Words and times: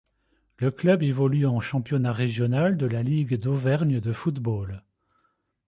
Le 0.57 0.71
club 0.71 1.03
évolue 1.03 1.45
en 1.45 1.59
championnat 1.59 2.11
régional 2.11 2.75
de 2.75 2.87
la 2.87 3.03
Ligue 3.03 3.35
d'Auvergne 3.39 3.99
de 3.99 4.13
football. 4.13 4.83